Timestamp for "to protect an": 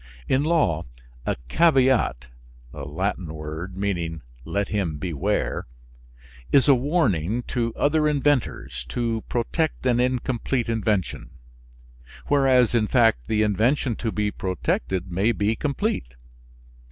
8.89-9.99